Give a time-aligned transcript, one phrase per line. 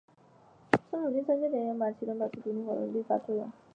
[0.89, 3.51] 曾努力参加雅典对马其顿保持独立的活动并从中发挥作用。